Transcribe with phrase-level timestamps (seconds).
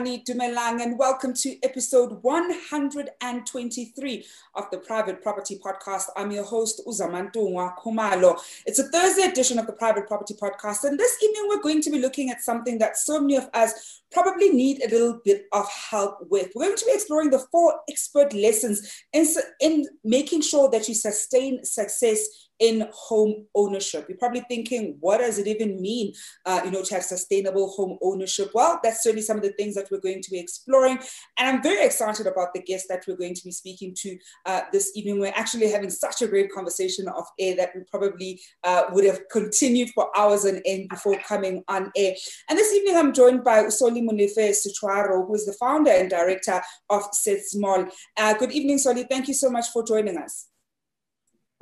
[0.00, 6.04] Sanbonani Dumelang, and welcome to episode 123 of the Private Property Podcast.
[6.16, 8.40] I'm your host, Uzamantungwa Khumalo.
[8.64, 11.90] It's a Thursday edition of the Private Property Podcast, and this evening we're going to
[11.90, 15.68] be looking at something that so many of us probably need a little bit of
[15.70, 16.50] help with.
[16.54, 19.26] We're going to be exploring the four expert lessons in,
[19.60, 24.06] in making sure that you sustain success in home ownership.
[24.08, 26.12] You're probably thinking, what does it even mean,
[26.46, 28.50] uh, you know, to have sustainable home ownership?
[28.54, 30.98] Well, that's certainly some of the things that we're going to be exploring.
[31.38, 34.60] And I'm very excited about the guests that we're going to be speaking to uh,
[34.72, 35.18] this evening.
[35.18, 39.20] We're actually having such a great conversation off air that we probably uh, would have
[39.30, 42.14] continued for hours on end before coming on air.
[42.48, 46.60] And this evening, I'm joined by Usoli Molefe Sechoaro, who is the founder and director
[46.90, 47.90] of SetsMol.
[48.18, 49.04] Uh, good evening, Solly.
[49.04, 50.49] Thank you so much for joining us.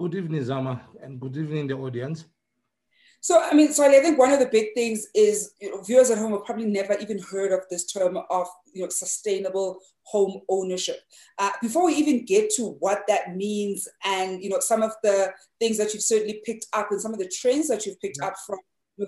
[0.00, 2.24] Good evening, Zama, and good evening, the audience.
[3.20, 6.08] So, I mean, so I think one of the big things is you know, viewers
[6.10, 10.42] at home have probably never even heard of this term of you know sustainable home
[10.48, 11.00] ownership.
[11.36, 15.32] Uh, before we even get to what that means, and you know some of the
[15.58, 18.28] things that you've certainly picked up, and some of the trends that you've picked yeah.
[18.28, 18.60] up from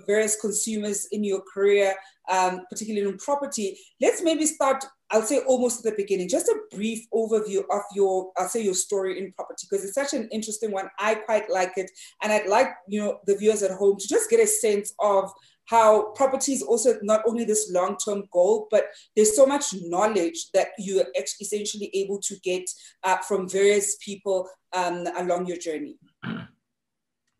[0.05, 1.95] various consumers in your career,
[2.29, 3.77] um, particularly in property.
[3.99, 8.31] Let's maybe start, I'll say almost at the beginning, just a brief overview of your,
[8.37, 10.89] I'll say your story in property, because it's such an interesting one.
[10.99, 11.91] I quite like it.
[12.21, 15.31] And I'd like, you know, the viewers at home to just get a sense of
[15.65, 18.85] how property is also not only this long-term goal, but
[19.15, 21.05] there's so much knowledge that you are
[21.39, 22.63] essentially able to get
[23.03, 25.97] uh, from various people um, along your journey.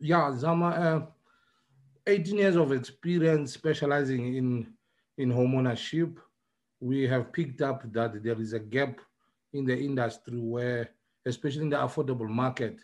[0.00, 1.06] Yeah, Zama, uh,
[2.06, 4.66] 18 years of experience specializing in,
[5.18, 6.18] in home ownership,
[6.80, 9.00] we have picked up that there is a gap
[9.52, 10.90] in the industry where,
[11.26, 12.80] especially in the affordable market,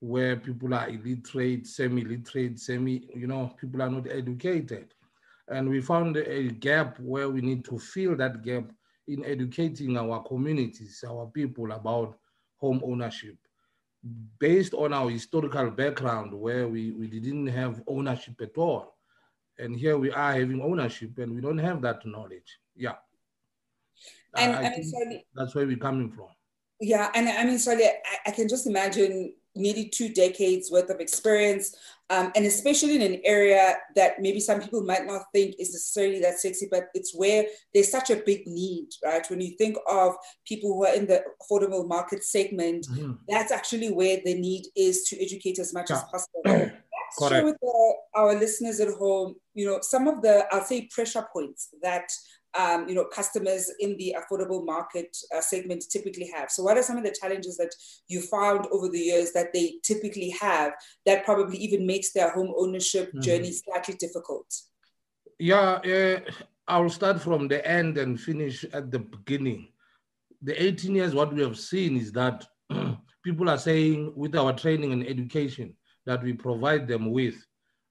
[0.00, 4.92] where people are illiterate, semi-literate, semi, you know, people are not educated.
[5.48, 8.70] And we found a gap where we need to fill that gap
[9.06, 12.18] in educating our communities, our people about
[12.60, 13.36] home ownership
[14.38, 18.96] based on our historical background where we, we didn't have ownership at all.
[19.58, 22.58] And here we are having ownership and we don't have that knowledge.
[22.76, 22.94] Yeah.
[24.36, 26.28] And I, I mean, sorry, that's where we're coming from.
[26.80, 27.10] Yeah.
[27.14, 27.92] And I mean, sorry, I,
[28.26, 31.74] I can just imagine nearly two decades worth of experience,
[32.10, 36.20] um, and especially in an area that maybe some people might not think is necessarily
[36.20, 37.44] that sexy, but it's where
[37.74, 39.28] there's such a big need, right?
[39.28, 40.14] When you think of
[40.46, 43.12] people who are in the affordable market segment, mm-hmm.
[43.28, 45.96] that's actually where the need is to educate as much yeah.
[45.96, 46.42] as possible.
[47.20, 50.88] Let's share with the, our listeners at home, you know, some of the, I'll say,
[50.92, 52.08] pressure points that
[52.58, 56.50] um, you know, customers in the affordable market uh, segment typically have.
[56.50, 57.70] So, what are some of the challenges that
[58.08, 60.72] you found over the years that they typically have
[61.06, 63.20] that probably even makes their home ownership mm-hmm.
[63.20, 64.52] journey slightly difficult?
[65.38, 66.20] Yeah, uh,
[66.66, 69.68] I'll start from the end and finish at the beginning.
[70.42, 72.44] The 18 years, what we have seen is that
[73.24, 75.74] people are saying, with our training and education
[76.06, 77.36] that we provide them with,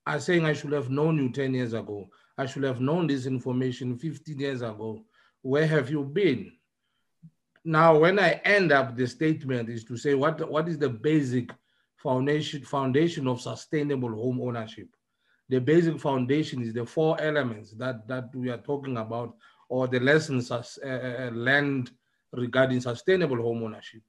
[0.05, 2.09] are saying, I should have known you 10 years ago.
[2.37, 5.03] I should have known this information 15 years ago.
[5.41, 6.51] Where have you been?
[7.65, 11.51] Now, when I end up the statement is to say what, what is the basic
[11.97, 14.87] foundation, foundation of sustainable home ownership?
[15.49, 19.35] The basic foundation is the four elements that, that we are talking about
[19.69, 21.91] or the lessons uh, uh, learned
[22.31, 24.01] regarding sustainable home ownership.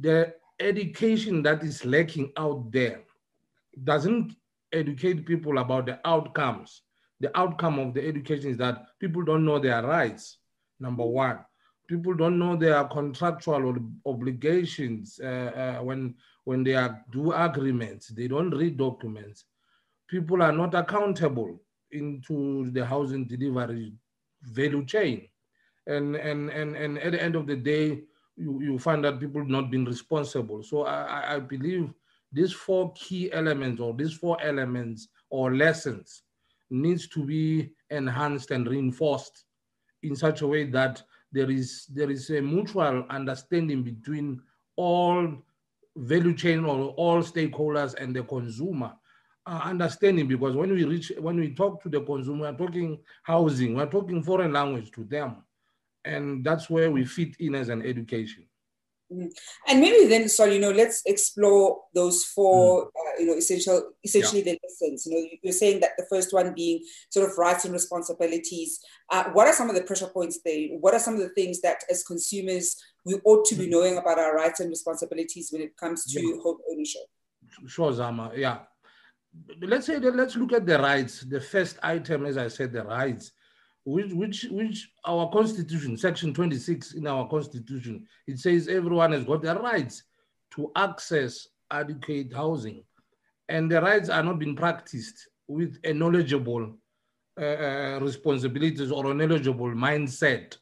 [0.00, 3.00] The education that is lacking out there
[3.82, 4.36] doesn't
[4.72, 6.82] educate people about the outcomes
[7.20, 10.38] the outcome of the education is that people don't know their rights,
[10.78, 11.38] number one.
[11.86, 13.74] People don't know their contractual
[14.06, 15.26] obligations uh,
[15.78, 16.14] uh, when,
[16.44, 18.08] when they are, do agreements.
[18.08, 19.44] They don't read documents.
[20.08, 23.92] People are not accountable into the housing delivery
[24.42, 25.28] value chain.
[25.86, 28.02] And, and, and, and at the end of the day,
[28.36, 30.62] you, you find that people not being responsible.
[30.62, 31.92] So I, I believe
[32.32, 36.22] these four key elements or these four elements or lessons
[36.70, 39.44] needs to be enhanced and reinforced
[40.02, 41.02] in such a way that
[41.32, 44.40] there is there is a mutual understanding between
[44.76, 45.32] all
[45.96, 48.92] value chain or all stakeholders and the consumer
[49.46, 53.74] uh, understanding because when we reach when we talk to the consumer we're talking housing
[53.74, 55.42] we're talking foreign language to them
[56.04, 58.44] and that's where we fit in as an education.
[59.10, 62.88] And maybe then, so you know, let's explore those four, mm.
[62.88, 64.52] uh, you know, essential, essentially yeah.
[64.52, 65.06] the lessons.
[65.06, 68.78] You know, you're saying that the first one being sort of rights and responsibilities.
[69.10, 70.68] Uh, what are some of the pressure points there?
[70.78, 73.70] What are some of the things that, as consumers, we ought to be mm.
[73.70, 76.36] knowing about our rights and responsibilities when it comes to yeah.
[76.42, 77.02] home ownership?
[77.66, 78.30] Sure, Zama.
[78.34, 78.58] Yeah.
[79.60, 81.22] Let's say that let's look at the rights.
[81.22, 83.32] The first item, as I said, the rights.
[83.84, 89.42] Which, which, which our constitution, section 26 in our constitution, it says everyone has got
[89.42, 90.04] the rights
[90.54, 92.82] to access adequate housing.
[93.48, 96.76] And the rights are not being practiced with a knowledgeable
[97.40, 100.56] uh, uh, responsibilities or a knowledgeable mindset.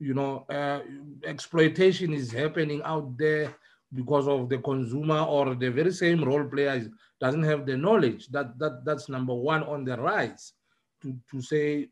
[0.00, 0.80] You know, uh,
[1.24, 3.54] exploitation is happening out there
[3.94, 6.90] because of the consumer or the very same role player
[7.20, 8.28] doesn't have the knowledge.
[8.28, 10.54] That, that, that's number one on the rights
[11.02, 11.88] to, to say,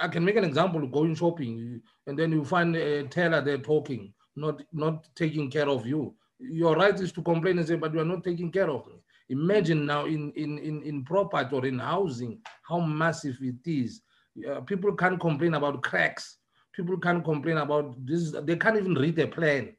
[0.00, 3.58] I can make an example of going shopping and then you find a teller there
[3.58, 6.14] talking, not, not taking care of you.
[6.38, 8.94] Your right is to complain and say, but you are not taking care of me.
[9.28, 12.38] Imagine now in, in, in, in property or in housing,
[12.68, 14.02] how massive it is.
[14.50, 16.38] Uh, people can't complain about cracks.
[16.74, 18.34] People can't complain about this.
[18.42, 19.76] They can't even read a plan,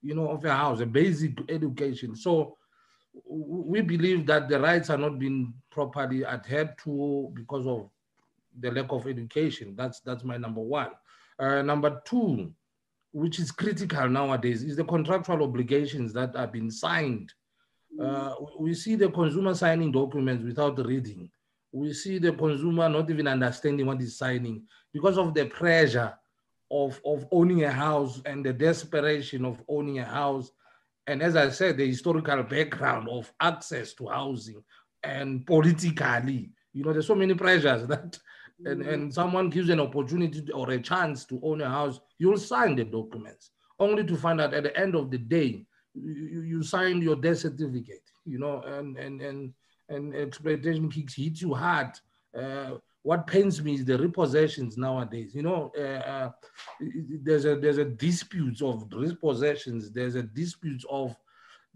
[0.00, 2.16] you know, of a house, a basic education.
[2.16, 2.56] So
[3.28, 7.90] we believe that the rights are not being properly adhered to because of
[8.60, 9.74] the lack of education.
[9.76, 10.90] That's that's my number one.
[11.38, 12.52] Uh, number two,
[13.12, 17.32] which is critical nowadays, is the contractual obligations that have been signed
[18.00, 21.30] uh, we see the consumer signing documents without reading.
[21.72, 26.14] We see the consumer not even understanding what he's signing because of the pressure
[26.70, 30.50] of, of owning a house and the desperation of owning a house.
[31.06, 34.62] And as I said, the historical background of access to housing
[35.02, 38.18] and politically, you know, there's so many pressures that,
[38.64, 42.76] and, and someone gives an opportunity or a chance to own a house, you'll sign
[42.76, 47.02] the documents, only to find out at the end of the day, you, you signed
[47.02, 49.52] your death certificate, you know, and and and
[49.88, 51.90] and exploitation kicks hit you hard.
[52.36, 52.72] Uh,
[53.02, 55.34] what pains me is the repossessions nowadays.
[55.34, 56.30] You know, uh, uh,
[57.22, 59.92] there's a there's a dispute of repossessions.
[59.92, 61.16] There's a dispute of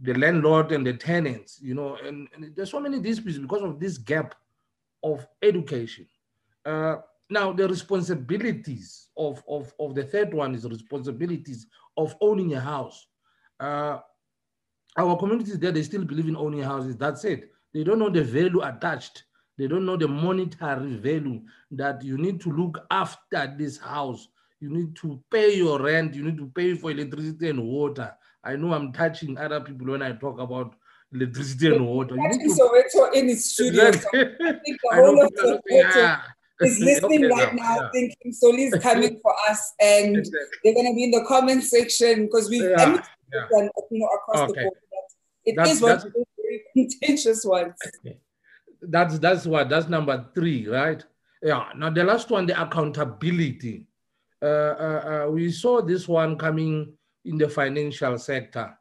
[0.03, 1.61] the landlord and the tenants.
[1.63, 4.35] You know, and, and there's so many disputes because of this gap
[5.03, 6.07] of education.
[6.65, 6.97] Uh,
[7.29, 11.67] now, the responsibilities of, of, of the third one is the responsibilities
[11.97, 13.07] of owning a house.
[13.59, 13.99] Uh,
[14.97, 16.97] our communities there, they still believe in owning houses.
[16.97, 17.53] That's it.
[17.73, 19.25] They don't know the value attached.
[19.57, 21.43] They don't know the monetary value
[21.73, 24.29] that you need to look after this house.
[24.59, 26.15] You need to pay your rent.
[26.15, 28.13] You need to pay for electricity and water.
[28.43, 30.75] I know I'm touching other people when I talk about
[31.13, 32.17] electricity and water.
[32.17, 33.11] You need to...
[33.15, 33.89] in studio.
[33.89, 34.21] Exactly.
[34.41, 36.21] I think the whole of the yeah.
[36.63, 37.89] Is listening okay, right now, yeah.
[37.93, 40.41] thinking Solly's coming for us, and exactly.
[40.63, 43.03] they're going to be in the comment section because we've yeah
[43.33, 43.69] yeah.
[43.91, 44.61] you know across okay.
[44.61, 44.79] the board.
[45.45, 47.75] It that's, is one of those very contentious ones.
[48.83, 51.05] That's that's what that's number three, right?
[51.43, 51.69] Yeah.
[51.77, 53.87] Now the last one, the accountability.
[54.43, 56.93] Uh, uh, uh, we saw this one coming
[57.27, 58.73] in the financial sector,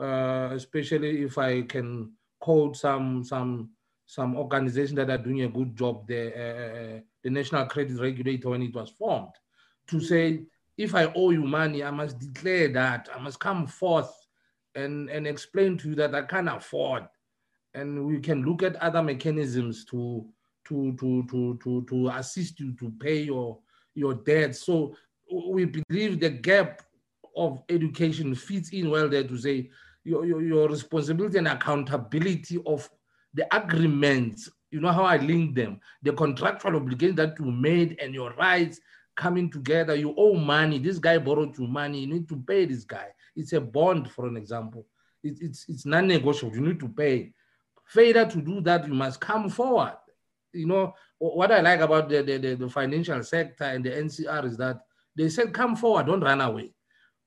[0.00, 3.70] uh, especially if I can quote some some
[4.06, 6.06] some organizations that are doing a good job.
[6.08, 6.96] there.
[6.96, 9.32] uh, the National Credit Regulator when it was formed,
[9.88, 10.44] to say
[10.76, 13.08] if I owe you money, I must declare that.
[13.14, 14.12] I must come forth
[14.74, 17.04] and, and explain to you that I can't afford.
[17.74, 20.26] And we can look at other mechanisms to
[20.68, 23.58] to to to to, to assist you to pay your
[23.94, 24.54] your debt.
[24.56, 24.96] So
[25.32, 26.82] we believe the gap
[27.36, 29.70] of education fits in well there to say
[30.04, 32.88] your, your, your responsibility and accountability of
[33.32, 38.12] the agreements you know how I link them, the contractual obligation that you made and
[38.12, 38.80] your rights
[39.14, 39.94] coming together.
[39.94, 40.78] You owe money.
[40.78, 42.00] This guy borrowed you money.
[42.00, 43.06] You need to pay this guy.
[43.36, 44.84] It's a bond, for an example.
[45.22, 46.56] It, it's it's non-negotiable.
[46.56, 47.32] You need to pay.
[47.86, 49.96] Failure to do that, you must come forward.
[50.52, 54.56] You know what I like about the, the, the financial sector and the NCR is
[54.56, 54.80] that
[55.16, 56.74] they said, "Come forward, don't run away."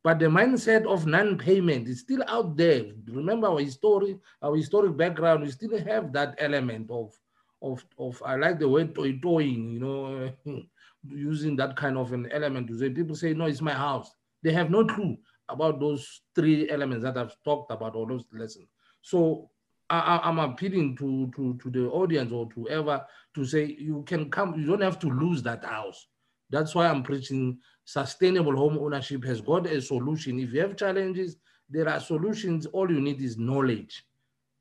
[0.04, 2.86] But the mindset of non-payment is still out there.
[3.08, 5.44] Remember our history, our historic background.
[5.44, 7.14] We still have that element of,
[7.62, 8.22] of, of.
[8.26, 9.72] I like the word toyi-toying.
[9.72, 10.32] You know,
[11.10, 14.12] using that kind of an element to say people say no it's my house
[14.44, 15.18] they have no clue
[15.50, 18.68] about those three elements that i've talked about or those lessons
[19.02, 19.50] so
[19.90, 24.30] I, am appealing to, to, to the audience or to ever to say you can
[24.30, 26.08] come, you don't have to lose that house.
[26.50, 30.42] That's why I'm preaching sustainable home ownership has got a solution.
[30.42, 31.38] If you have challenges,
[31.70, 32.66] there are solutions.
[32.66, 34.04] All you need is knowledge.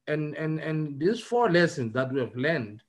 [0.06, 2.84] And, and, and these four lessons that we have learned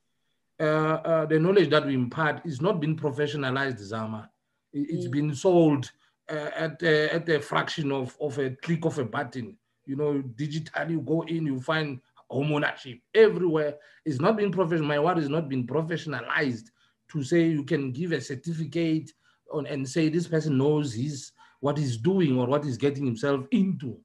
[0.58, 4.30] the knowledge that we impart is not being professionalized, Zama.
[4.72, 5.10] It's mm.
[5.10, 5.90] been sold
[6.30, 9.56] uh, at, at a fraction of, of a click of a button.
[9.86, 13.76] You know, digitally, you go in, you find home ownership everywhere.
[14.04, 14.88] It's not being professional.
[14.88, 16.70] My word is not being professionalized
[17.12, 19.12] to say you can give a certificate
[19.50, 23.46] on and say this person knows his what he's doing or what he's getting himself
[23.50, 23.98] into.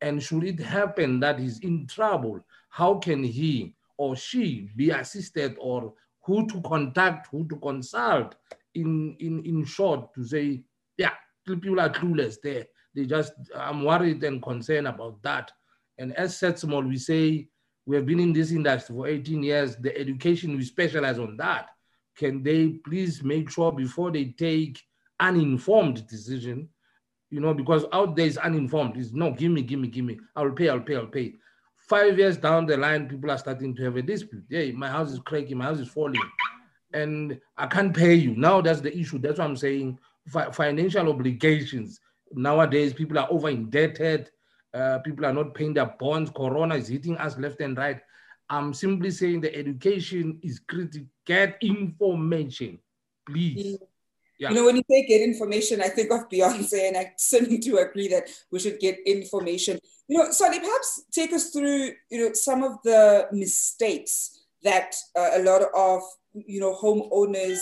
[0.00, 5.56] And should it happen that he's in trouble, how can he or she be assisted
[5.58, 5.94] or
[6.24, 8.34] who to contact, who to consult
[8.74, 10.62] in in in short to say,
[10.96, 11.12] yeah,
[11.46, 12.66] people are clueless there.
[12.94, 15.50] They just I'm worried and concerned about that.
[15.98, 17.48] And as SETSMOL, we say
[17.86, 19.76] we have been in this industry for 18 years.
[19.76, 21.70] The education we specialize on that.
[22.16, 24.80] Can they please make sure before they take
[25.22, 26.68] uninformed decision,
[27.30, 28.96] you know, because out there is uninformed.
[28.96, 30.18] Is no, give me, give me, give me.
[30.36, 31.34] I'll pay, I'll pay, I'll pay.
[31.92, 34.44] Five years down the line, people are starting to have a dispute.
[34.48, 36.22] Hey, my house is cracking, my house is falling,
[36.94, 38.34] and I can't pay you.
[38.34, 39.18] Now that's the issue.
[39.18, 39.98] That's what I'm saying.
[40.26, 42.00] Fi- financial obligations.
[42.32, 44.30] Nowadays, people are over indebted.
[44.72, 46.30] Uh, people are not paying their bonds.
[46.34, 48.00] Corona is hitting us left and right.
[48.48, 51.06] I'm simply saying the education is critical.
[51.26, 52.78] Get information,
[53.26, 53.76] please.
[54.38, 54.50] Yeah.
[54.50, 57.78] You know, when you say get information, I think of Beyonce, and I certainly do
[57.78, 59.78] agree that we should get information.
[60.08, 65.30] You know, Solly, perhaps take us through, you know, some of the mistakes that uh,
[65.34, 66.02] a lot of,
[66.34, 67.58] you know, homeowners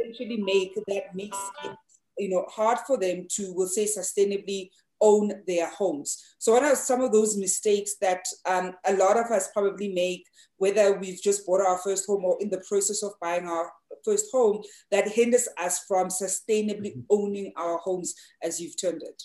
[0.00, 1.72] essentially make that makes it,
[2.18, 4.70] you know, hard for them to, we'll say, sustainably
[5.00, 6.22] own their homes.
[6.38, 10.24] So, what are some of those mistakes that um, a lot of us probably make,
[10.56, 13.70] whether we've just bought our first home or in the process of buying our
[14.06, 17.00] first home, that hinders us from sustainably mm-hmm.
[17.10, 19.22] owning our homes, as you've termed it?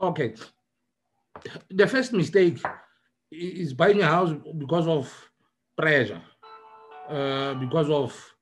[0.00, 0.34] Okay.
[1.70, 2.58] The first mistake
[3.30, 5.30] is buying a house because of
[5.76, 6.22] pressure,
[7.08, 8.34] uh, because of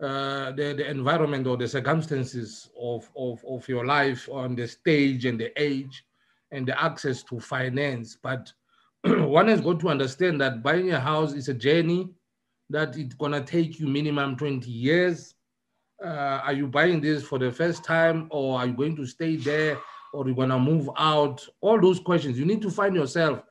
[0.00, 5.24] uh, the, the environment or the circumstances of, of, of your life on the stage
[5.24, 6.04] and the age
[6.52, 8.16] and the access to finance.
[8.22, 8.52] But
[9.04, 12.10] one has got to understand that buying a house is a journey
[12.70, 15.34] that it's gonna take you minimum 20 years.
[16.04, 19.36] Uh, are you buying this for the first time or are you going to stay
[19.36, 19.78] there
[20.12, 21.46] or are you gonna move out?
[21.60, 22.38] All those questions.
[22.38, 23.42] You need to find yourself.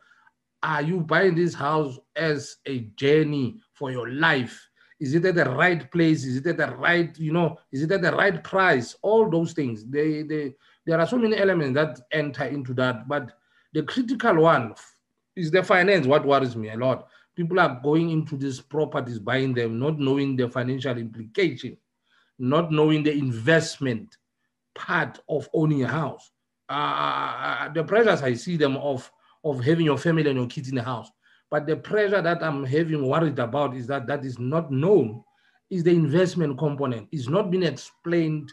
[0.63, 4.67] Are you buying this house as a journey for your life?
[4.99, 6.25] Is it at the right place?
[6.25, 8.95] Is it at the right, you know, is it at the right price?
[9.03, 9.85] All those things.
[9.85, 10.55] They, they,
[10.85, 13.07] there are so many elements that enter into that.
[13.07, 13.33] But
[13.73, 14.73] the critical one
[15.35, 17.07] is the finance, what worries me a lot.
[17.37, 21.77] People are going into these properties, buying them, not knowing the financial implication,
[22.37, 24.17] not knowing the investment
[24.75, 26.31] part of owning a house.
[26.69, 29.09] Uh, uh, the pressures I see them of,
[29.45, 31.09] of having your family and your kids in the house
[31.49, 35.23] but the pressure that I'm having worried about is that that is not known,
[35.69, 37.07] is the investment component.
[37.11, 38.51] It's not been explained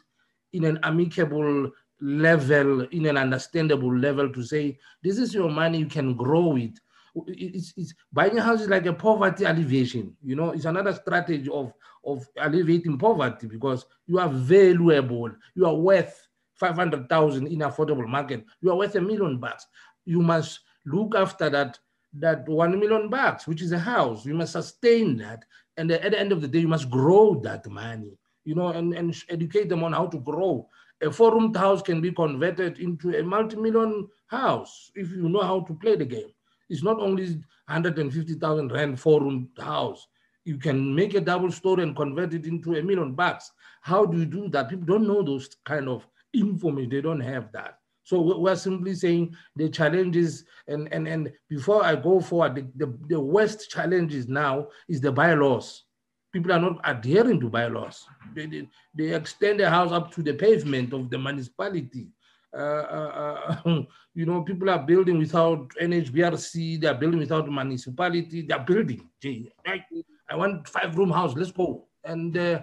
[0.52, 5.86] in an amicable level, in an understandable level to say, this is your money, you
[5.86, 6.78] can grow it.
[7.26, 10.16] It's, it's, buying a house is like a poverty alleviation.
[10.22, 11.72] You know, it's another strategy of,
[12.04, 15.30] of alleviating poverty because you are valuable.
[15.54, 18.44] You are worth 500,000 in affordable market.
[18.60, 19.66] You are worth a million bucks.
[20.04, 21.78] You must look after that
[22.16, 24.24] that one million bucks, which is a house.
[24.24, 25.44] You must sustain that.
[25.76, 28.94] And at the end of the day, you must grow that money, you know, and,
[28.94, 30.68] and educate them on how to grow.
[31.02, 35.74] A four-roomed house can be converted into a multi-million house if you know how to
[35.74, 36.30] play the game.
[36.68, 37.26] It's not only
[37.66, 40.06] 150,000 rand four-room house.
[40.44, 43.50] You can make a double story and convert it into a million bucks.
[43.80, 44.68] How do you do that?
[44.68, 46.90] People don't know those kind of information.
[46.90, 47.78] They don't have that.
[48.04, 52.98] So we're simply saying the challenges, and, and, and before I go forward, the, the,
[53.08, 55.84] the worst challenges now is the bylaws.
[56.30, 58.04] People are not adhering to bylaws.
[58.34, 62.08] They, they, they extend the house up to the pavement of the municipality.
[62.54, 63.82] Uh, uh, uh,
[64.14, 69.08] you know, people are building without NHBRC, they're building without municipality, they're building.
[69.20, 71.86] Gee, I, want five room house, let's go.
[72.04, 72.60] And uh,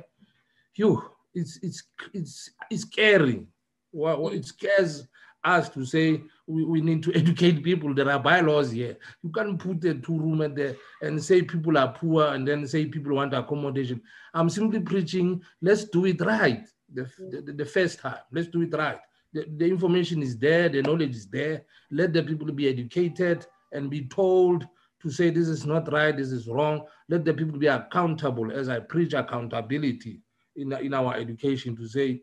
[0.76, 1.84] you, it's, it's,
[2.14, 3.46] it's, it's scary.
[3.92, 5.08] Well, it scares
[5.44, 7.94] us to say we, we need to educate people.
[7.94, 8.98] There are bylaws here.
[9.24, 12.66] You can't put a two room at there and say people are poor and then
[12.68, 14.02] say people want accommodation.
[14.34, 18.20] I'm simply preaching, let's do it right the, the, the first time.
[18.32, 19.00] Let's do it right.
[19.34, 21.64] The, the information is there, the knowledge is there.
[21.90, 24.68] Let the people be educated and be told
[25.02, 26.86] to say this is not right, this is wrong.
[27.10, 30.22] Let the people be accountable as I preach accountability
[30.56, 32.22] in, in our education to say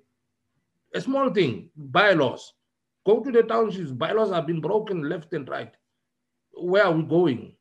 [0.94, 2.54] a small thing, bylaws
[3.08, 3.90] Go to the townships.
[3.90, 5.74] Bylaws have been broken left and right.
[6.52, 7.54] Where are we going?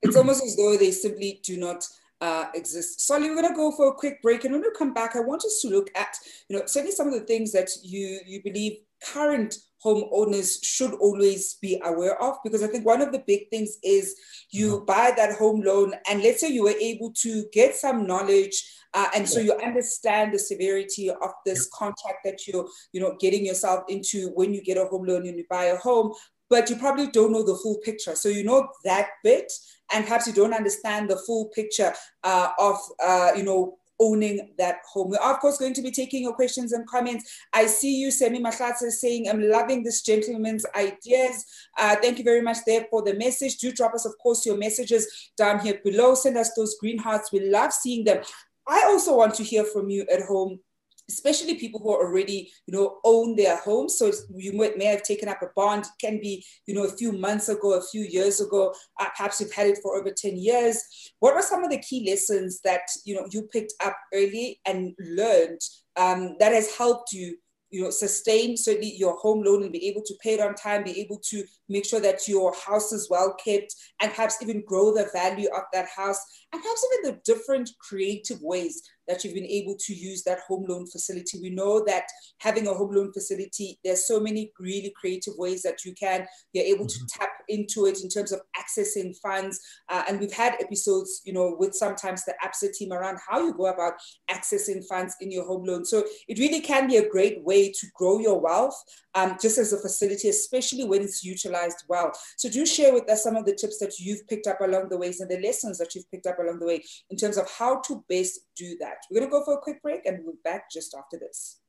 [0.00, 1.86] It's almost as though they simply do not
[2.20, 3.00] uh, exist.
[3.00, 5.20] Solly, we're going to go for a quick break, and when we come back, I
[5.20, 6.16] want us to look at,
[6.48, 11.56] you know, certainly some of the things that you you believe current homeowners should always
[11.60, 14.16] be aware of because I think one of the big things is
[14.50, 18.64] you buy that home loan and let's say you were able to get some knowledge
[18.94, 23.44] uh, and so you understand the severity of this contract that you're you know getting
[23.44, 26.12] yourself into when you get a home loan and you buy a home
[26.48, 28.14] but you probably don't know the full picture.
[28.14, 29.52] So you know that bit
[29.92, 31.92] and perhaps you don't understand the full picture
[32.24, 35.10] uh, of uh, you know owning that home.
[35.10, 37.30] We are, of course, going to be taking your questions and comments.
[37.52, 41.44] I see you, Semi Mahlatsa, saying, I'm loving this gentleman's ideas.
[41.78, 43.56] Uh, thank you very much there for the message.
[43.58, 46.14] Do drop us, of course, your messages down here below.
[46.14, 47.32] Send us those green hearts.
[47.32, 48.22] We love seeing them.
[48.68, 50.58] I also want to hear from you at home
[51.08, 53.98] especially people who are already, you know, own their homes.
[53.98, 56.96] So you may, may have taken up a bond, it can be, you know, a
[56.96, 60.36] few months ago, a few years ago, uh, perhaps you've had it for over 10
[60.36, 60.82] years.
[61.20, 64.94] What were some of the key lessons that, you know, you picked up early and
[64.98, 65.60] learned
[65.96, 67.36] um, that has helped you
[67.70, 70.84] you know, sustain certainly your home loan and be able to pay it on time,
[70.84, 74.94] be able to make sure that your house is well kept, and perhaps even grow
[74.94, 76.20] the value of that house,
[76.52, 80.64] and perhaps even the different creative ways that you've been able to use that home
[80.68, 81.38] loan facility.
[81.40, 82.04] We know that
[82.40, 86.64] having a home loan facility, there's so many really creative ways that you can, you're
[86.64, 87.06] able mm-hmm.
[87.06, 89.60] to tap into it in terms of accessing funds.
[89.88, 93.54] Uh, and we've had episodes, you know, with sometimes the ABSA team around how you
[93.54, 93.94] go about
[94.30, 95.84] accessing funds in your home loan.
[95.84, 98.82] So it really can be a great way to grow your wealth
[99.14, 101.55] um, just as a facility, especially when it's utilized
[101.88, 102.12] well.
[102.36, 104.98] So do share with us some of the tips that you've picked up along the
[104.98, 107.80] ways and the lessons that you've picked up along the way in terms of how
[107.82, 108.96] to best do that.
[109.10, 111.60] We're going to go for a quick break and we'll be back just after this.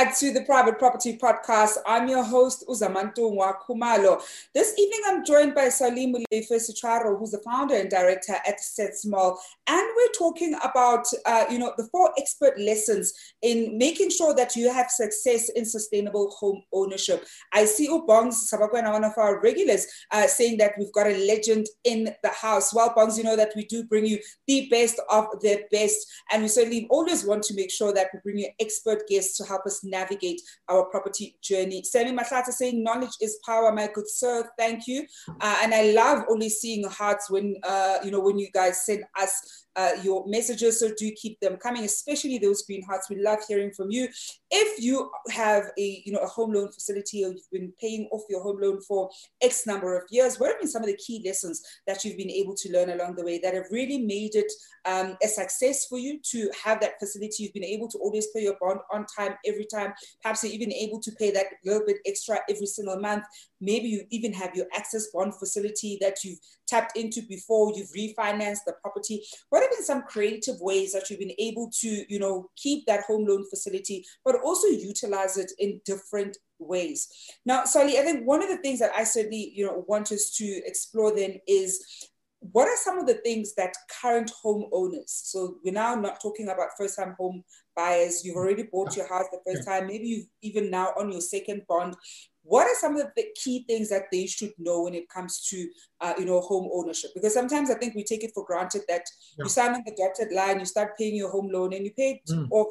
[0.00, 1.76] Back to the Private Property Podcast.
[1.86, 3.36] I'm your host, Uzamantu
[3.68, 4.22] Khumalo.
[4.54, 9.36] This evening, I'm joined by Solly Molefe who's the founder and director at SetsMol.
[9.66, 14.56] And we're talking about, uh, you know, the four expert lessons in making sure that
[14.56, 17.26] you have success in sustainable home ownership.
[17.52, 21.66] I see Ubongs Sabakwena, one of our regulars, uh, saying that we've got a legend
[21.84, 22.72] in the house.
[22.72, 26.06] Well, Bongs, you know that we do bring you the best of the best.
[26.32, 29.44] And we certainly always want to make sure that we bring you expert guests to
[29.44, 31.82] help us navigate our property journey.
[31.82, 34.48] Sammy Matlata saying, knowledge is power, my good sir.
[34.58, 35.06] Thank you.
[35.40, 39.04] Uh, and I love only seeing hearts when, uh, you know, when you guys send
[39.20, 40.78] us uh, your messages.
[40.78, 43.08] So do keep them coming, especially those green hearts.
[43.08, 44.08] We love hearing from you.
[44.50, 48.22] If you have a you know a home loan facility or you've been paying off
[48.28, 49.08] your home loan for
[49.40, 52.30] X number of years, what have been some of the key lessons that you've been
[52.30, 54.52] able to learn along the way that have really made it
[54.84, 57.42] um, a success for you to have that facility?
[57.42, 59.92] You've been able to always pay your bond on time every time.
[60.22, 63.24] Perhaps you're even able to pay that little bit extra every single month.
[63.60, 68.64] Maybe you even have your access bond facility that you've tapped into before you've refinanced
[68.66, 69.22] the property.
[69.50, 73.04] What have been some creative ways that you've been able to, you know, keep that
[73.04, 77.08] home loan facility, but also utilize it in different ways?
[77.46, 80.30] Now, Solly, I think one of the things that I certainly, you know, want us
[80.36, 82.08] to explore then is
[82.40, 86.68] what are some of the things that current homeowners, so we're now not talking about
[86.76, 87.44] first time home
[87.80, 91.20] buyers, you've already bought your house the first time, maybe you've even now on your
[91.20, 91.94] second bond,
[92.42, 95.68] what are some of the key things that they should know when it comes to
[96.00, 99.02] uh, you know home ownership because sometimes i think we take it for granted that
[99.38, 99.44] yeah.
[99.44, 102.12] you sign on the dotted line you start paying your home loan and you pay
[102.12, 102.48] it mm.
[102.50, 102.68] off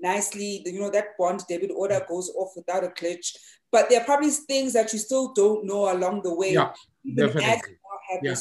[0.00, 3.36] nicely you know that bond debit order goes off without a glitch
[3.70, 6.72] but there are probably things that you still don't know along the way yeah,
[7.14, 7.42] definitely.
[8.22, 8.34] yeah.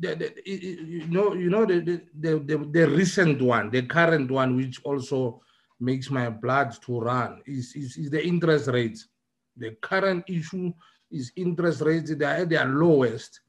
[0.00, 4.54] The, the, you know, you know the, the, the, the recent one, the current one,
[4.56, 5.42] which also
[5.80, 9.08] makes my blood to run, is, is, is the interest rates
[9.58, 10.72] the current issue
[11.10, 12.14] is interest rates.
[12.14, 13.40] They are at their lowest.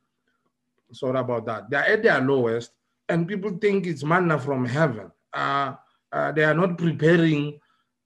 [0.92, 1.70] Sorry about that.
[1.70, 2.72] They are at their lowest,
[3.08, 5.12] and people think it's manna from heaven.
[5.32, 5.76] Uh,
[6.12, 7.60] uh, they are not preparing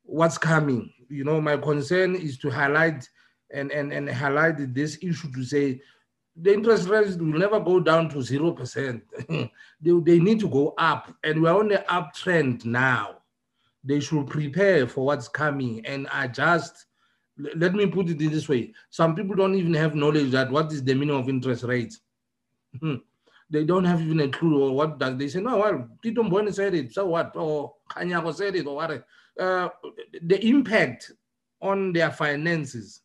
[0.04, 0.92] what's coming.
[1.10, 3.08] You know, my concern is to highlight
[3.54, 5.82] and, and, and highlight this issue to say
[6.36, 9.02] the interest rates will never go down to 0%.
[9.82, 13.18] they, they need to go up, and we're on the uptrend now.
[13.84, 16.86] They should prepare for what's coming and adjust
[17.56, 20.72] let me put it in this way some people don't even have knowledge that what
[20.72, 22.02] is the meaning of interest rates
[22.80, 22.96] hmm.
[23.50, 26.54] they don't have even a clue or what does they say, no, well, Tito Mboweni
[26.54, 27.36] said it, so what?
[27.36, 29.06] Or Kganyago said it, or what?
[29.40, 29.70] Uh,
[30.24, 31.12] the impact
[31.62, 33.02] on their finances,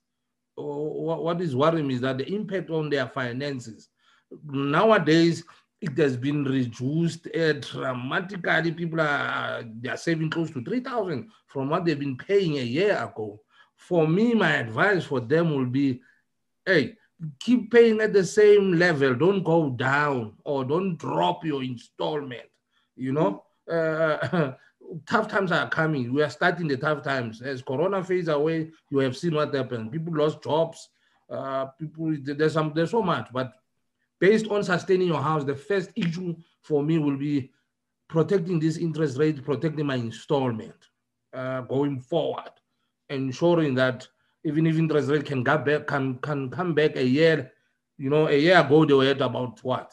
[0.63, 3.89] what is worrying is that the impact on their finances,
[4.45, 5.45] nowadays,
[5.81, 8.73] it has been reduced uh, dramatically.
[8.73, 12.97] People are they are saving close to 3,000 from what they've been paying a year
[12.97, 13.41] ago.
[13.77, 16.01] For me, my advice for them will be,
[16.67, 16.97] hey,
[17.39, 19.15] keep paying at the same level.
[19.15, 22.49] Don't go down or don't drop your installment.
[22.97, 24.53] You know, uh,
[25.07, 26.13] tough times are coming.
[26.13, 27.43] We are starting the tough times.
[27.43, 29.93] As Corona fades away, you have seen what happened.
[29.93, 30.89] People lost jobs.
[31.31, 33.53] Uh, people there's some there's so much, but
[34.19, 37.51] based on sustaining your house, the first issue for me will be
[38.09, 40.75] protecting this interest rate, protecting my installment
[41.35, 42.51] uh, going forward,
[43.11, 44.09] ensuring that
[44.45, 47.53] even if interest rate can come back, can, can come back a year,
[47.99, 49.93] you know, a year ago they were at about what?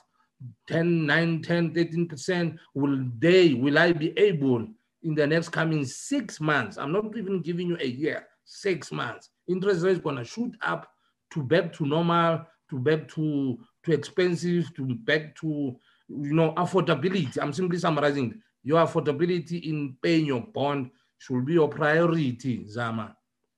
[0.68, 2.58] 10, 9, 10, 13%.
[2.74, 4.68] Will they, will I be able
[5.06, 6.78] in the next coming six months?
[6.78, 9.30] I'm not even giving you a year, six months.
[9.48, 10.92] Interest rate is gonna shoot up
[11.32, 15.76] to back to normal, to back to, to expensive, to back to
[16.10, 17.38] you know affordability.
[17.42, 23.16] I'm simply summarizing your affordability in paying your bond should be your priority, Zama.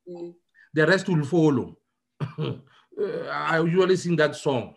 [0.08, 0.34] Mm
[0.78, 1.76] the rest will follow.
[3.32, 4.76] I usually sing that song.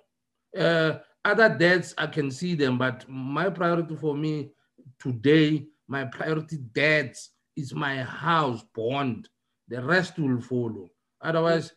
[0.56, 4.52] Uh, other debts, I can see them, but my priority for me
[4.98, 7.16] today, my priority debt
[7.57, 9.29] is my house bond.
[9.68, 10.88] The rest will follow.
[11.20, 11.72] Otherwise,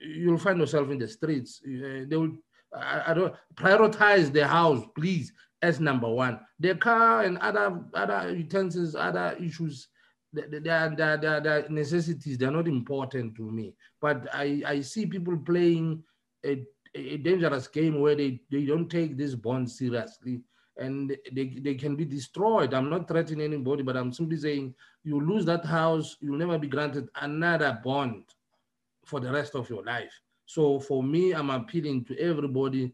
[0.00, 1.60] you'll find yourself in the streets.
[1.64, 2.32] Uh, they will.
[2.74, 6.40] I, I, don't prioritize the house, please, as number one.
[6.60, 9.88] The car and other other utensils, other issues
[10.32, 16.02] the, necessities they're not important to me but i i see people playing
[16.44, 16.62] a,
[16.94, 20.42] a dangerous game where they, they don't take this bond seriously
[20.78, 25.20] and they, they can be destroyed i'm not threatening anybody but i'm simply saying you
[25.20, 28.24] lose that house you'll never be granted another bond
[29.04, 30.12] for the rest of your life
[30.46, 32.92] so for me i'm appealing to everybody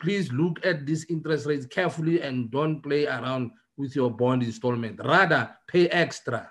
[0.00, 5.00] please look at these interest rates carefully and don't play around with your bond installment
[5.04, 6.50] rather pay extra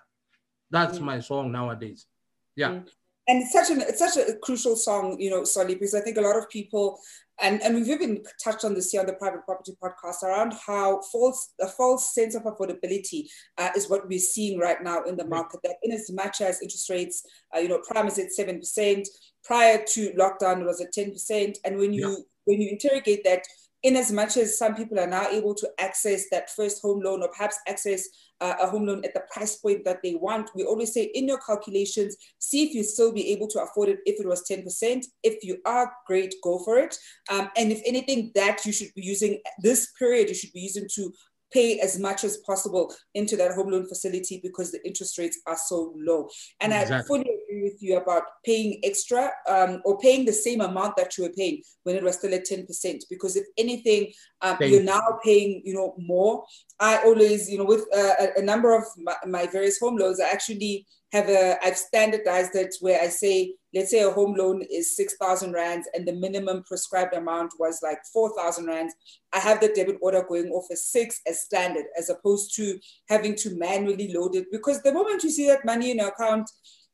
[0.73, 1.03] that's mm.
[1.03, 2.07] my song nowadays.
[2.55, 2.69] Yeah.
[2.69, 2.87] Mm.
[3.27, 6.17] And it's such an it's such a crucial song, you know, Solly, because I think
[6.17, 6.99] a lot of people
[7.41, 11.01] and, and we've even touched on this here on the private property podcast around how
[11.11, 15.25] false a false sense of affordability uh, is what we're seeing right now in the
[15.25, 15.59] market.
[15.63, 17.23] That in as much as interest rates,
[17.55, 19.07] uh, you know, prime is at seven percent.
[19.43, 21.57] Prior to lockdown, it was at ten percent.
[21.65, 22.15] And when you yeah.
[22.45, 23.43] when you interrogate that,
[23.83, 27.21] in as much as some people are now able to access that first home loan
[27.21, 28.07] or perhaps access
[28.39, 31.27] uh, a home loan at the price point that they want, we always say in
[31.27, 35.05] your calculations, see if you still be able to afford it if it was 10%.
[35.21, 36.97] If you are, great, go for it.
[37.29, 40.87] Um, and if anything, that you should be using this period, you should be using
[40.95, 41.13] to
[41.53, 45.57] pay as much as possible into that home loan facility because the interest rates are
[45.57, 46.27] so low.
[46.59, 46.97] And exactly.
[46.97, 47.31] I fully
[47.63, 51.33] agree with you about paying extra um, or paying the same amount that you were
[51.35, 53.03] paying when it was still at 10%.
[53.09, 56.43] Because if anything, um, you're now paying, you know, more.
[56.79, 60.19] I always, you know, with uh, a, a number of my, my various home loans,
[60.19, 64.63] I actually have a, I've standardized it where I say, let's say a home loan
[64.71, 68.95] is 6,000 rands and the minimum prescribed amount was like 4,000 rands.
[69.31, 73.35] I have the debit order going off as six as standard, as opposed to having
[73.37, 74.47] to manually load it.
[74.51, 76.49] Because the moment you see that money in your account,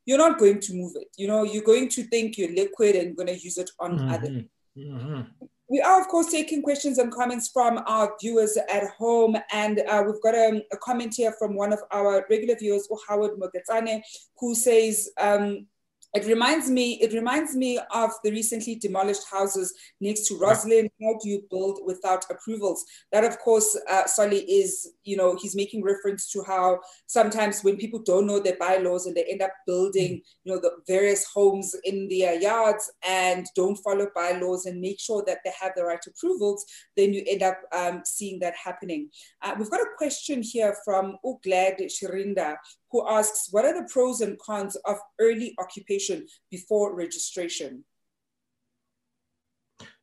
[0.10, 1.10] you're not going to move it.
[1.18, 4.10] You know, you're going to think you're liquid and going to use it on mm-hmm.
[4.10, 4.30] other.
[4.76, 5.22] Mm-hmm.
[5.70, 9.38] We are, of course, taking questions and comments from our viewers at home.
[9.52, 13.34] And uh, we've got a, a, comment here from one of our regular viewers, Howard
[13.40, 14.02] Mogetsane,
[14.40, 15.68] who says, um,
[16.14, 20.90] it reminds me, it reminds me of the recently demolished houses next to Rosslyn.
[21.02, 22.84] How do you build without approvals?
[23.12, 27.78] That, of course, uh, Solly is, you know, he's making reference to how sometimes when
[27.78, 30.22] people don't know their bylaws and they end up building, mm.
[30.44, 35.24] you know, the various homes in their yards and don't follow bylaws and make sure
[35.28, 36.66] that they have the right approvals,
[36.98, 39.10] then you end up um, seeing that happening.
[39.44, 42.56] Uh, we've got a question here from Uglad Shirinda,
[42.92, 47.84] who asks, what are the pros and cons of early occupation before registration?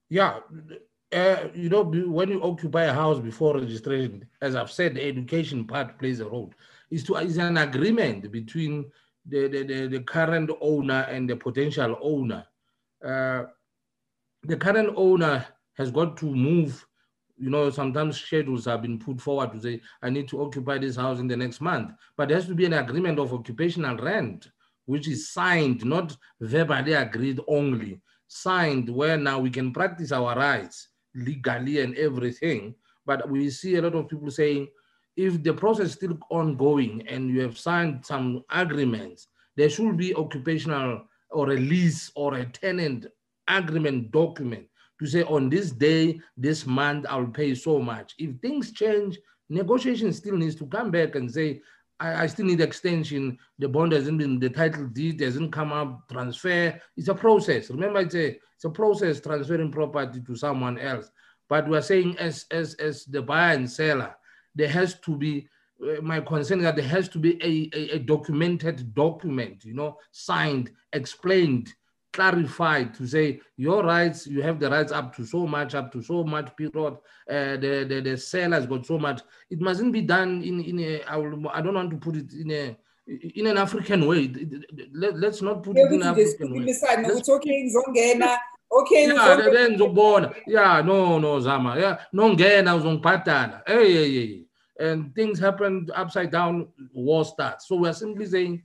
[0.08, 0.38] Yeah,
[1.12, 5.66] uh, you know, when you occupy a house before registration, as I've said, the education
[5.66, 6.52] part plays a role.
[6.90, 8.90] Is to is an agreement between
[9.28, 12.46] the, the, the, the, current owner and the potential owner.
[13.04, 13.44] Uh,
[14.44, 15.44] the current owner
[15.74, 16.86] has got to move
[17.38, 20.96] you know, sometimes schedules have been put forward to say, I need to occupy this
[20.96, 21.92] house in the next month.
[22.16, 24.50] But there has to be an agreement of occupational rent,
[24.86, 30.88] which is signed, not verbally agreed only, signed where now we can practice our rights
[31.14, 32.74] legally and everything
[33.06, 34.68] But we see a lot of people saying,
[35.16, 40.14] if the process is still ongoing and you have signed some agreements, there should be
[40.14, 43.06] occupational or a lease or a tenant
[43.48, 44.66] agreement document
[44.98, 48.14] to say on this day, this month, I'll pay so much.
[48.18, 51.60] If things change, negotiation still needs to come back and say,
[51.98, 53.38] I, I, still need extension.
[53.58, 56.80] The bond hasn't been, the title deed hasn't come up, transfer.
[56.96, 57.70] It's a process.
[57.70, 61.10] Remember, it's a, it's a process transferring property to someone else.
[61.48, 64.14] But we're saying as, as, as the buyer and seller,
[64.54, 65.48] there has to be,
[65.82, 69.74] uh, my concern is that there has to be a, a, a documented document, you
[69.74, 71.72] know, signed, explained,
[72.16, 76.02] clarified to say your rights, you have the rights up to so much, up to
[76.02, 76.94] so much period.
[77.34, 79.20] Uh, the, the, the seller has got so much.
[79.50, 82.32] It mustn't be done in, in a, I, will, I don't want to put it
[82.32, 82.76] in a,
[83.38, 84.32] in an African way.
[84.92, 86.74] Let, us not put it in an African way.
[87.04, 88.38] We're talking Zongena.
[88.72, 89.06] Okay.
[89.06, 90.34] Yeah, then Zobona.
[90.46, 91.78] Yeah, no, no, Zama.
[91.78, 93.62] Yeah, no, Ngena, Zongpatana.
[93.66, 94.42] Hey, hey, hey.
[94.78, 97.68] And things happen upside down, war starts.
[97.68, 98.62] So we're simply saying,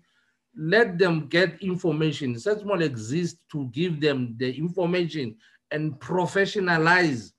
[0.56, 2.38] let them get information.
[2.38, 5.36] Such SETSMOL exists to give them the information
[5.72, 7.32] and professionalize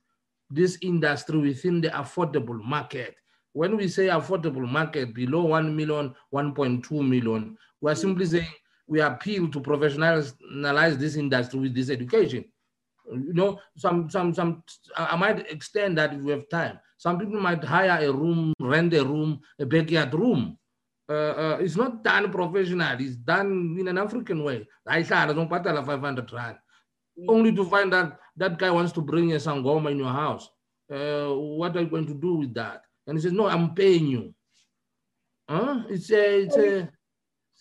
[0.50, 3.16] this industry within the affordable market.
[3.52, 8.30] When we say affordable market below 1 million, 1.2 million, we're simply mm.
[8.30, 8.52] saying
[8.86, 12.44] we appeal to professionalize this industry with this education.
[13.10, 14.62] You know, some, some, some,
[14.96, 16.78] I might extend that if we have time.
[16.96, 20.56] Some people might hire a room, rent a room, a backyard room
[21.08, 23.00] uh, uh, it's not done professional.
[23.00, 24.66] It's done in an African way.
[24.86, 26.56] I said, I don't pay 500 rand.
[27.18, 27.24] Mm.
[27.28, 30.48] Only to find that that guy wants to bring a sangoma in your house.
[30.90, 32.82] Uh, what are you going to do with that?
[33.06, 34.34] And he says, no, I'm paying you.
[35.48, 35.82] Huh?
[35.88, 36.78] It's a, it's a,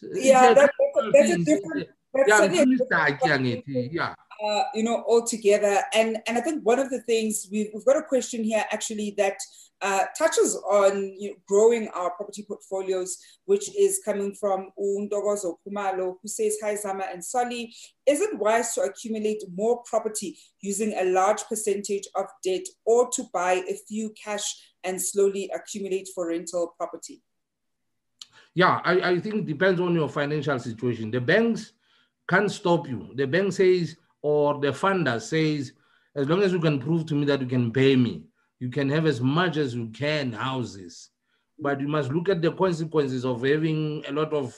[0.01, 0.73] it's yeah, a, that's,
[1.13, 4.13] that's, a different, that's yeah, a different, yeah.
[4.43, 5.83] Uh, you know, all together.
[5.93, 9.13] And and I think one of the things we've, we've got a question here actually
[9.17, 9.37] that
[9.81, 16.15] uh, touches on you know, growing our property portfolios, which is coming from Undogozo Kumalo,
[16.21, 17.73] who says, Hi, Zama and Solly.
[18.05, 23.23] Is it wise to accumulate more property using a large percentage of debt or to
[23.33, 24.43] buy a few cash
[24.83, 27.21] and slowly accumulate for rental property?
[28.53, 31.09] Yeah, I, I think it depends on your financial situation.
[31.09, 31.73] The banks
[32.29, 33.11] can't stop you.
[33.15, 35.73] The bank says, or the funder says,
[36.15, 38.23] as long as you can prove to me that you can pay me,
[38.61, 41.09] you can have as much as you can houses,
[41.57, 44.55] but you must look at the consequences of having a lot of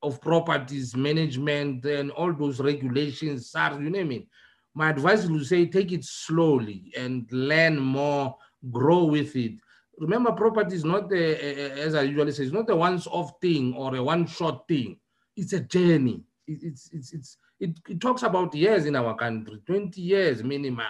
[0.00, 4.26] of properties management and all those regulations, SARS, you name it.
[4.74, 8.36] My advice to say take it slowly and learn more,
[8.72, 9.52] grow with it.
[9.98, 13.94] Remember, property is not the, as I usually say, it's not a once-off thing or
[13.94, 14.98] a one-shot thing.
[15.36, 16.24] It's a journey.
[16.48, 20.86] It's, it's, it's, it, it talks about years in our country, 20 years minimum.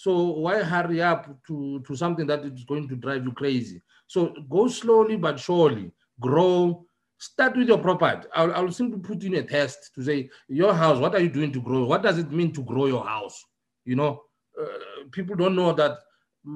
[0.00, 3.82] So why hurry up to, to something that is going to drive you crazy?
[4.06, 6.86] So go slowly but surely, grow,
[7.18, 8.26] start with your property.
[8.34, 11.52] I'll, I'll simply put in a test to say, your house, what are you doing
[11.52, 11.84] to grow?
[11.84, 13.44] What does it mean to grow your house?
[13.84, 14.22] You know,
[14.58, 15.98] uh, people don't know that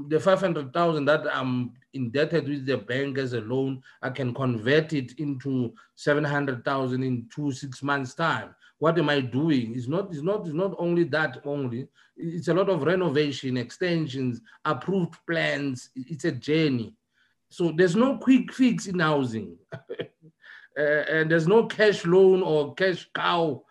[0.09, 5.19] the 500,000 that I'm indebted with the bank as a loan, I can convert it
[5.19, 9.73] into 700,000 in two, six months time what am I doing?
[9.75, 11.89] It's not, it's not, it's not only that only.
[12.19, 15.89] It's a lot of renovation, extensions, approved plans.
[15.97, 16.95] It's a journey.
[17.49, 19.57] So there's no quick fix in housing.
[19.73, 23.65] uh, and there's no cash loan or cash cow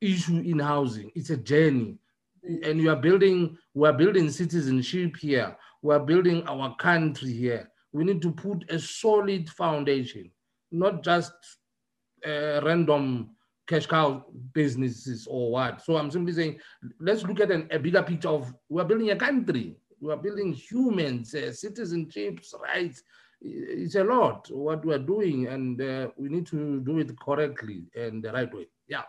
[0.00, 1.10] issue in housing.
[1.16, 1.98] It's a journey.
[2.44, 5.56] And you are building, we're building citizenship here.
[5.82, 7.68] We're building our country here.
[7.90, 10.30] We need to put a solid foundation,
[10.70, 11.32] not just
[12.24, 13.30] uh, random
[13.66, 15.82] cash cow businesses or what.
[15.82, 16.60] So I'm simply saying,
[17.00, 21.34] let's look at an, a bigger picture of we're building a country, we're building humans,
[21.34, 23.02] uh, citizenships, rights.
[23.40, 28.22] It's a lot what we're doing, and uh, we need to do it correctly and
[28.22, 28.68] the right way.
[28.86, 29.02] Yeah.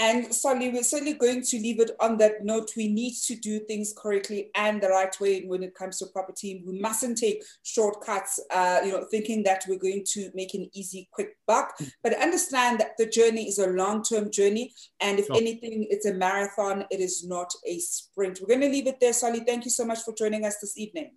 [0.00, 2.70] And Solly, we're certainly going to leave it on that note.
[2.76, 6.62] We need to do things correctly and the right way when it comes to property.
[6.64, 11.08] We mustn't take shortcuts, uh, you know, thinking that we're going to make an easy,
[11.10, 11.76] quick buck.
[12.04, 14.72] But understand that the journey is a long-term journey.
[15.00, 15.36] And if sure.
[15.36, 16.84] anything, it's a marathon.
[16.90, 18.38] It is not a sprint.
[18.40, 19.40] We're going to leave it there, Solly.
[19.40, 21.10] Thank you so much for joining us this evening.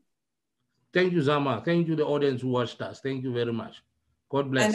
[0.92, 1.62] Thank you, Zama.
[1.64, 3.00] Thank you, the audience who watched us.
[3.00, 3.84] Thank you very much.
[4.30, 4.74] God bless.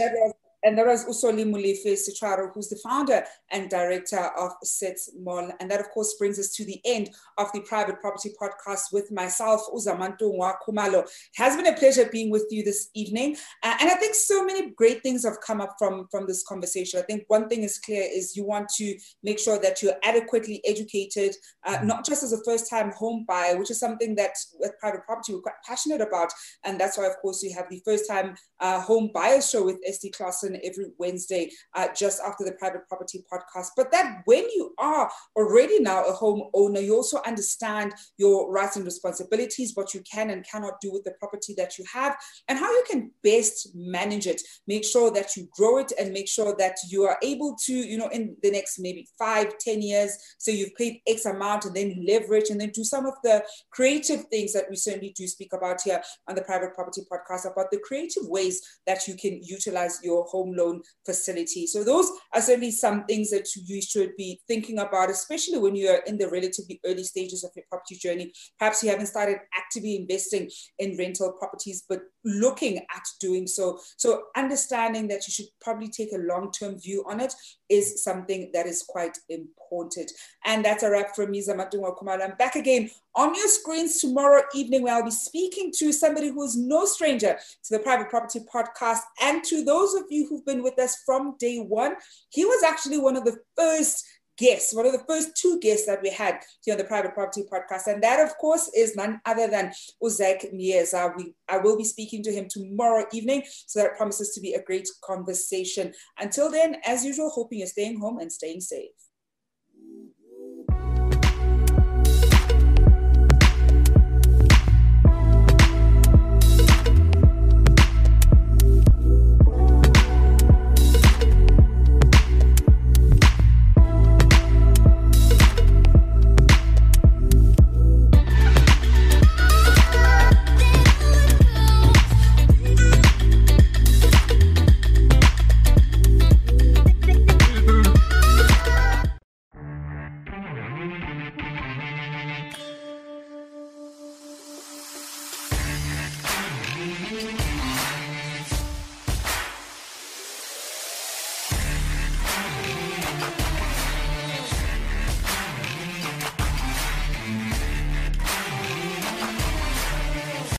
[0.66, 5.52] And that was uSolly Molefe Sechoaro, who's the founder and director of SetsMol.
[5.60, 9.12] And that, of course, brings us to the end of the Private Property Podcast with
[9.12, 11.04] myself, Uzamantu Khumalo.
[11.04, 13.36] It has been a pleasure being with you this evening.
[13.62, 16.98] Uh, and I think so many great things have come up from, from this conversation.
[16.98, 20.62] I think one thing is clear is you want to make sure that you're adequately
[20.66, 25.04] educated, uh, not just as a first-time home buyer, which is something that with private
[25.04, 26.32] property we're quite passionate about.
[26.64, 30.12] And that's why, of course, we have the first-time uh, home buyer show with SD
[30.12, 33.68] Clausen every Wednesday, uh, just after the private property podcast.
[33.76, 38.76] But that when you are already now a home owner, you also understand your rights
[38.76, 42.16] and responsibilities, what you can and cannot do with the property that you have,
[42.48, 44.42] and how you can best manage it.
[44.66, 47.98] Make sure that you grow it and make sure that you are able to, you
[47.98, 52.04] know, in the next maybe five, ten years, so you've paid X amount and then
[52.06, 55.80] leverage and then do some of the creative things that we certainly do speak about
[55.82, 60.24] here on the private property podcast about the creative ways that you can utilize your
[60.24, 61.66] home loan facility.
[61.66, 66.02] So those are certainly some things that you should be thinking about, especially when you're
[66.06, 68.32] in the relatively early stages of your property journey.
[68.58, 73.78] Perhaps you haven't started actively investing in rental properties, but looking at doing so.
[73.96, 77.32] So understanding that you should probably take a long-term view on it
[77.68, 80.10] is something that is quite important.
[80.44, 82.22] And that's a wrap from me, Zamantungwa Khumalo.
[82.22, 86.42] I'm back again on your screens tomorrow evening where I'll be speaking to somebody who
[86.44, 89.00] is no stranger to the Private Property Podcast.
[89.22, 91.94] And to those of you who've been with us from day one,
[92.30, 94.04] he was actually one of the first
[94.38, 97.44] guests, one of the first two guests that we had here on the Private Property
[97.50, 97.86] Podcast.
[97.86, 99.72] And that, of course, is none other than
[100.02, 101.12] Uzek Nieza.
[101.16, 103.42] We, I will be speaking to him tomorrow evening.
[103.66, 105.92] So that promises to be a great conversation.
[106.18, 108.90] Until then, as usual, hoping you're staying home and staying safe.